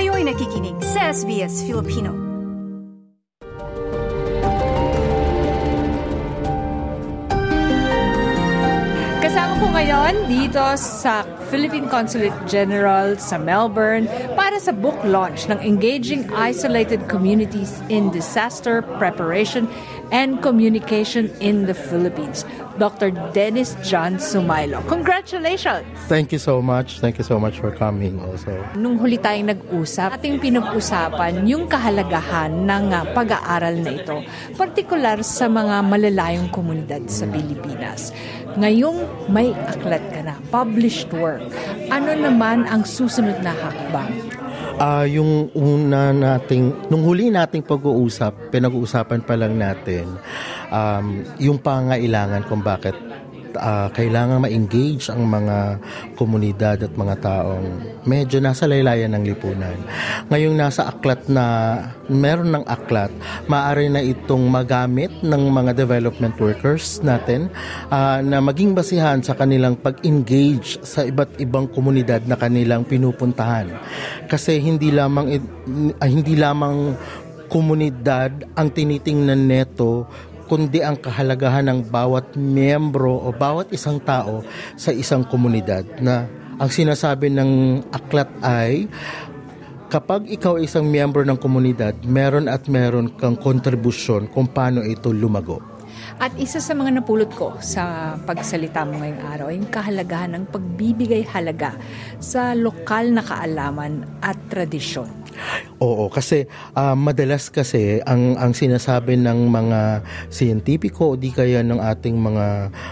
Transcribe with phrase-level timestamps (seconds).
[0.00, 2.16] Kayo'y nakikinig sa SBS Filipino.
[9.20, 14.06] Kasama ko ngayon dito sa Philippine Consulate General sa Melbourne
[14.38, 19.66] para sa book launch ng Engaging Isolated Communities in Disaster Preparation
[20.14, 22.46] and Communication in the Philippines.
[22.80, 23.12] Dr.
[23.36, 24.80] Dennis John Sumailo.
[24.88, 25.84] Congratulations!
[26.08, 26.96] Thank you so much.
[26.96, 28.56] Thank you so much for coming also.
[28.72, 34.16] Nung huli tayong nag-usap, ating pinag-usapan yung kahalagahan ng uh, pag-aaral na ito,
[34.56, 38.16] partikular sa mga malalayong komunidad sa Pilipinas.
[38.56, 41.39] Ngayong may aklat ka na, published work,
[41.90, 44.12] ano naman ang susunod na hakbang?
[44.80, 50.08] Uh, yung una nating, nung huli nating pag-uusap, pinag-uusapan pa lang natin,
[50.72, 52.96] um, yung pangailangan kung bakit
[53.56, 55.80] uh, kailangan ma-engage ang mga
[56.14, 57.66] komunidad at mga taong
[58.04, 59.76] medyo nasa laylayan ng lipunan.
[60.28, 61.76] Ngayong nasa aklat na
[62.10, 63.10] meron ng aklat,
[63.46, 67.50] maaari na itong magamit ng mga development workers natin
[67.88, 73.70] uh, na maging basihan sa kanilang pag-engage sa iba't ibang komunidad na kanilang pinupuntahan.
[74.26, 76.94] Kasi hindi lamang uh, hindi lamang
[77.50, 80.06] komunidad ang tinitingnan neto
[80.50, 84.42] kundi ang kahalagahan ng bawat miyembro o bawat isang tao
[84.74, 86.26] sa isang komunidad na
[86.58, 88.90] ang sinasabi ng aklat ay
[89.86, 95.69] kapag ikaw isang miyembro ng komunidad, meron at meron kang kontribusyon kung paano ito lumago.
[96.18, 100.44] At isa sa mga napulot ko sa pagsalita mo ngayong araw ay yung kahalagahan ng
[100.50, 101.76] pagbibigay halaga
[102.18, 105.20] sa lokal na kaalaman at tradisyon.
[105.80, 106.44] Oo, kasi
[106.76, 112.46] uh, madalas kasi ang ang sinasabi ng mga siyentipiko o di kaya ng ating mga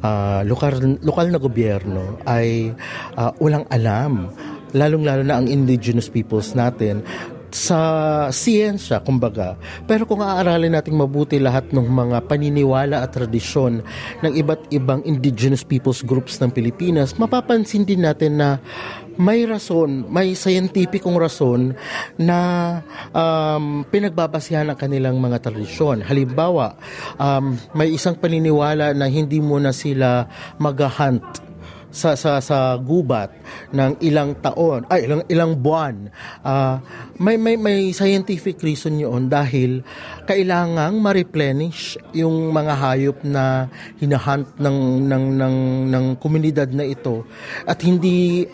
[0.00, 2.72] uh, lokal lokal na gobyerno ay
[3.20, 4.32] uh, walang alam
[4.72, 7.02] lalong-lalo na ang indigenous peoples natin
[7.54, 7.80] sa
[8.30, 9.58] siyensya, kumbaga.
[9.84, 13.82] Pero kung aaralin natin mabuti lahat ng mga paniniwala at tradisyon
[14.22, 18.48] ng iba't ibang indigenous peoples groups ng Pilipinas, mapapansin din natin na
[19.20, 21.76] may rason, may scientificong rason
[22.16, 22.38] na
[23.12, 26.00] um, pinagbabasihan ang kanilang mga tradisyon.
[26.00, 26.80] Halimbawa,
[27.20, 30.24] um, may isang paniniwala na hindi mo na sila
[30.56, 31.49] mag-hunt
[31.90, 33.34] sa sa sa gubat
[33.74, 36.10] ng ilang taon ay ilang ilang buwan.
[36.42, 36.78] Uh,
[37.18, 39.82] may may may scientific reason yun dahil
[40.24, 43.66] kailangang ma-replenish yung mga hayop na
[43.98, 44.78] hinahunt ng
[45.10, 45.56] ng ng
[45.90, 47.26] ng komunidad na ito
[47.66, 48.46] at hindi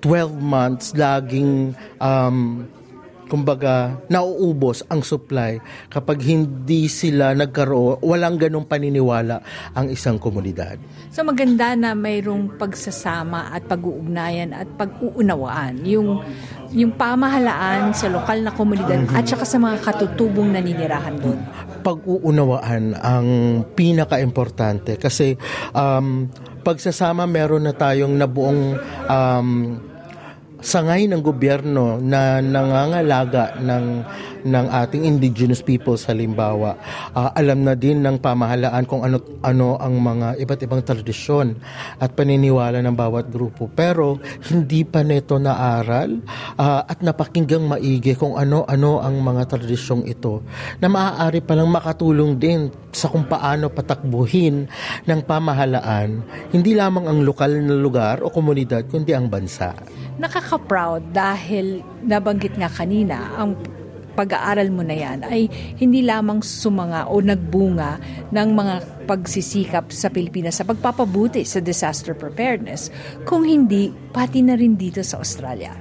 [0.00, 2.62] 12 months laging um,
[3.28, 5.60] kumbaga, nauubos ang supply
[5.92, 9.44] kapag hindi sila nagkaroon, walang ganong paniniwala
[9.76, 10.80] ang isang komunidad.
[11.12, 16.24] So maganda na mayroong pagsasama at pag-uugnayan at pag-uunawaan yung
[16.68, 19.16] yung pamahalaan sa lokal na komunidad mm-hmm.
[19.16, 21.40] at saka sa mga katutubong naninirahan doon.
[21.80, 23.28] Pag-uunawaan ang
[23.72, 25.36] pinaka-importante kasi
[25.72, 26.28] um,
[26.60, 28.76] pagsasama meron na tayong nabuong
[29.08, 29.48] um,
[30.58, 33.84] sangay ng gobyerno na nangangalaga ng
[34.44, 36.78] ng ating indigenous people sa Limbawa.
[37.14, 41.58] Uh, alam na din ng pamahalaan kung ano ano ang mga iba't ibang tradisyon
[41.98, 43.70] at paniniwala ng bawat grupo.
[43.70, 44.18] Pero
[44.50, 46.22] hindi pa nito naaral
[46.58, 50.42] uh, at napakinggang maigi kung ano-ano ang mga tradisyong ito
[50.82, 54.66] na maaari palang makatulong din sa kung paano patakbuhin
[55.06, 59.76] ng pamahalaan hindi lamang ang lokal na lugar o komunidad kundi ang bansa
[60.18, 63.54] nakaka-proud dahil nabanggit nga kanina ang
[64.18, 65.46] pag-aaral mo na yan ay
[65.78, 68.02] hindi lamang sumanga o nagbunga
[68.34, 68.74] ng mga
[69.06, 72.90] pagsisikap sa Pilipinas sa pagpapabuti sa disaster preparedness,
[73.22, 75.72] kung hindi pati na rin dito sa Australia.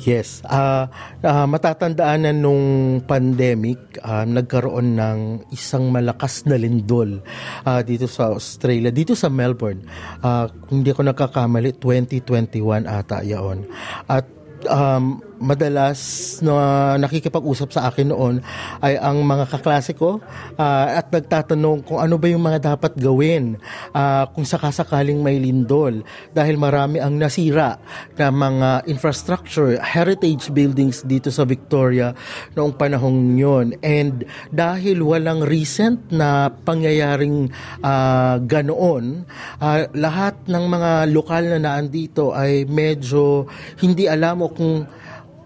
[0.00, 0.88] Yes, uh,
[1.20, 5.18] uh, matatandaan na nung pandemic, uh, nagkaroon ng
[5.52, 7.20] isang malakas na lindol
[7.68, 9.84] uh, dito sa Australia, dito sa Melbourne.
[10.24, 13.68] Uh, hindi ako nakakamali, 2021 ata yaon.
[14.08, 14.24] At
[14.70, 15.98] um, madalas
[16.44, 18.44] na nakikipag-usap sa akin noon
[18.84, 20.20] ay ang mga kaklase ko
[20.60, 23.56] uh, at nagtatanong kung ano ba yung mga dapat gawin
[23.96, 26.04] uh, kung sakasakaling may lindol.
[26.30, 27.80] Dahil marami ang nasira
[28.20, 32.12] na mga infrastructure, heritage buildings dito sa Victoria
[32.52, 37.48] noong panahong yon and dahil walang recent na pangyayaring
[37.80, 39.24] uh, ganoon,
[39.58, 43.48] uh, lahat ng mga lokal na naandito ay medyo
[43.80, 44.99] hindi alam o kung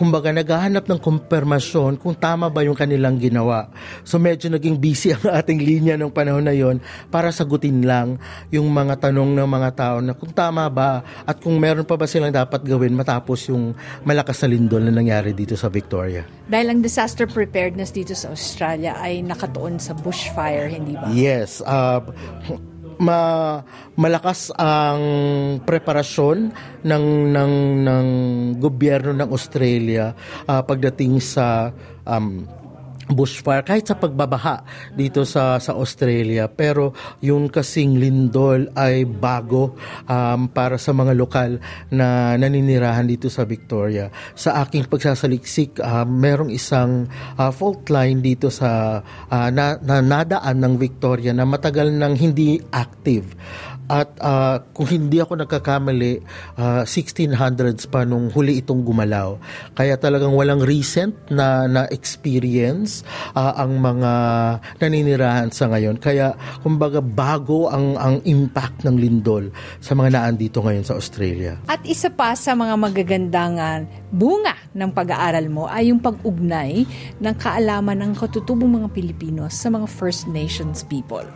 [0.00, 3.68] kumbaga naghahanap ng kumpirmasyon kung tama ba yung kanilang ginawa.
[4.00, 6.80] So medyo naging busy ang ating linya ng panahon na yon
[7.12, 8.16] para sagutin lang
[8.48, 12.08] yung mga tanong ng mga tao na kung tama ba at kung meron pa ba
[12.08, 16.24] silang dapat gawin matapos yung malakas na lindol na nangyari dito sa Victoria.
[16.48, 21.12] Dahil ang disaster preparedness dito sa Australia ay nakatuon sa bushfire, hindi ba?
[21.12, 21.60] Yes.
[21.60, 22.00] Uh,
[23.00, 23.18] ma
[23.96, 25.00] malakas ang
[25.64, 26.52] preparasyon
[26.84, 28.06] ng ng ng
[28.60, 30.12] gobyerno ng Australia
[30.44, 31.72] uh, pagdating sa
[32.04, 32.44] um,
[33.10, 34.62] bushfire kahit sa pagbabaha
[34.94, 39.74] dito sa sa Australia pero yung kasing lindol ay bago
[40.06, 41.58] um, para sa mga lokal
[41.90, 44.08] na naninirahan dito sa Victoria.
[44.34, 50.56] Sa aking pagsasaliksik uh, merong isang uh, fault line dito sa uh, na, na nadaan
[50.62, 53.34] ng Victoria na matagal nang hindi active
[53.90, 56.22] at uh, kung hindi ako nagkakamali,
[56.54, 59.34] uh, 1600s pa nung huli itong gumalaw.
[59.74, 63.02] Kaya talagang walang recent na, na experience
[63.34, 64.12] uh, ang mga
[64.78, 65.98] naninirahan sa ngayon.
[65.98, 69.50] Kaya kumbaga bago ang, ang impact ng lindol
[69.82, 71.58] sa mga naan dito ngayon sa Australia.
[71.66, 73.58] At isa pa sa mga magagandang
[74.10, 76.86] bunga ng pag-aaral mo ay yung pag-ugnay
[77.18, 81.26] ng kaalaman ng katutubong mga Pilipino sa mga First Nations people.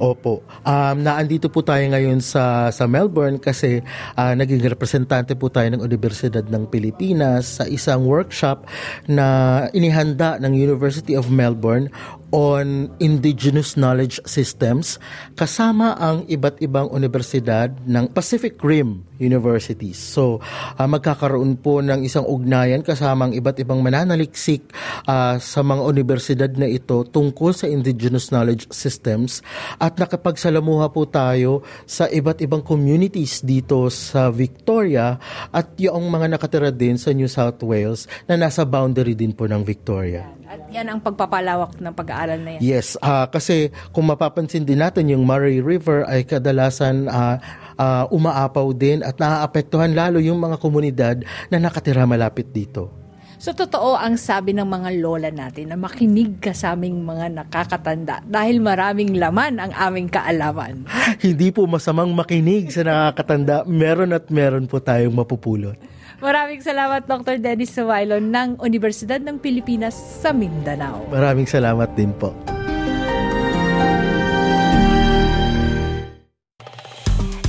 [0.00, 0.40] Opo.
[0.64, 3.84] Um, naandito po tayo ngayon sa sa Melbourne kasi
[4.16, 8.64] uh, naging representante po tayo ng Universidad ng Pilipinas sa isang workshop
[9.08, 11.92] na inihanda ng University of Melbourne
[12.30, 15.02] on indigenous knowledge systems
[15.34, 20.00] kasama ang iba't ibang universidad ng Pacific Rim Universities.
[20.00, 20.40] So,
[20.78, 24.72] uh, magkakaroon po ng isang ugnayan kasama ang iba't ibang mananaliksik
[25.04, 29.44] uh, sa mga universidad na ito tungkol sa indigenous knowledge systems
[29.76, 35.20] at nakapagsalamuha po tayo sa iba't ibang communities dito sa Victoria
[35.52, 39.60] at yung mga nakatira din sa New South Wales na nasa boundary din po ng
[39.60, 40.39] Victoria.
[40.50, 42.60] At yan ang pagpapalawak ng pag-aaral na yan.
[42.60, 47.38] Yes, uh, kasi kung mapapansin din natin yung Murray River ay kadalasan uh,
[47.78, 51.22] uh, umaapaw din at naaapektuhan lalo yung mga komunidad
[51.54, 52.90] na nakatira malapit dito.
[53.38, 58.18] So totoo ang sabi ng mga lola natin na makinig ka sa aming mga nakakatanda
[58.26, 60.82] dahil maraming laman ang aming kaalaman.
[61.24, 63.70] Hindi po masamang makinig sa nakakatanda.
[63.70, 65.78] Meron at meron po tayong mapupulot.
[66.20, 67.40] Maraming salamat Dr.
[67.40, 71.08] Dennis Suwailon ng Universidad ng Pilipinas sa Mindanao.
[71.08, 72.36] Maraming salamat din po.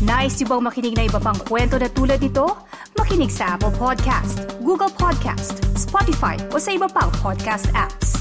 [0.02, 2.48] Nice yung bang makinig na iba pang kwento na tulad ito?
[2.96, 8.21] Makinig sa Apple Podcast, Google Podcast, Spotify o sa iba pang podcast apps.